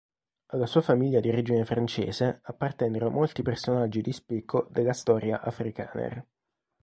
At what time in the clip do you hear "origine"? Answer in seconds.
1.29-1.63